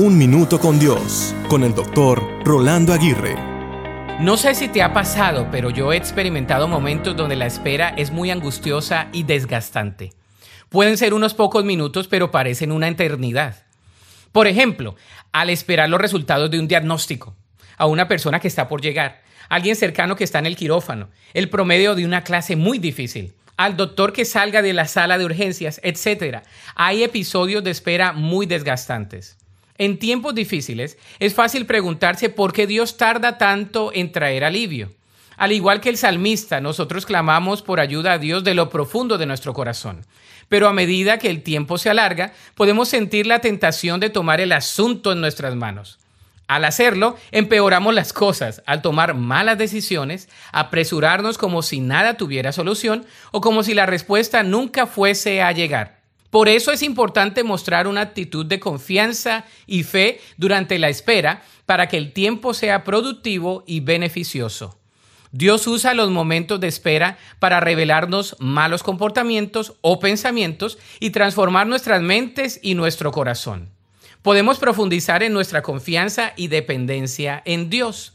[0.00, 3.34] Un Minuto con Dios, con el doctor Rolando Aguirre.
[4.20, 8.12] No sé si te ha pasado, pero yo he experimentado momentos donde la espera es
[8.12, 10.12] muy angustiosa y desgastante.
[10.68, 13.64] Pueden ser unos pocos minutos, pero parecen una eternidad.
[14.30, 14.94] Por ejemplo,
[15.32, 17.34] al esperar los resultados de un diagnóstico,
[17.76, 21.50] a una persona que está por llegar, alguien cercano que está en el quirófano, el
[21.50, 25.80] promedio de una clase muy difícil, al doctor que salga de la sala de urgencias,
[25.82, 26.44] etc.
[26.76, 29.38] Hay episodios de espera muy desgastantes.
[29.78, 34.90] En tiempos difíciles es fácil preguntarse por qué Dios tarda tanto en traer alivio.
[35.36, 39.26] Al igual que el salmista, nosotros clamamos por ayuda a Dios de lo profundo de
[39.26, 40.04] nuestro corazón.
[40.48, 44.50] Pero a medida que el tiempo se alarga, podemos sentir la tentación de tomar el
[44.50, 46.00] asunto en nuestras manos.
[46.48, 53.06] Al hacerlo, empeoramos las cosas, al tomar malas decisiones, apresurarnos como si nada tuviera solución
[53.30, 55.97] o como si la respuesta nunca fuese a llegar.
[56.30, 61.88] Por eso es importante mostrar una actitud de confianza y fe durante la espera para
[61.88, 64.78] que el tiempo sea productivo y beneficioso.
[65.30, 72.00] Dios usa los momentos de espera para revelarnos malos comportamientos o pensamientos y transformar nuestras
[72.00, 73.70] mentes y nuestro corazón.
[74.22, 78.12] Podemos profundizar en nuestra confianza y dependencia en Dios.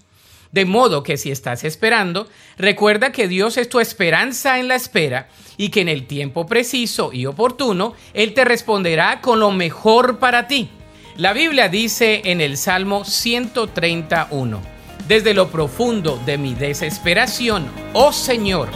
[0.53, 5.27] De modo que si estás esperando, recuerda que Dios es tu esperanza en la espera
[5.57, 10.47] y que en el tiempo preciso y oportuno Él te responderá con lo mejor para
[10.47, 10.69] ti.
[11.17, 14.61] La Biblia dice en el Salmo 131,
[15.07, 18.69] desde lo profundo de mi desesperación, oh Señor,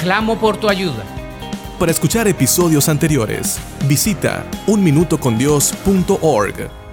[0.00, 1.04] clamo por tu ayuda.
[1.78, 6.89] Para escuchar episodios anteriores, visita unminutocondios.org.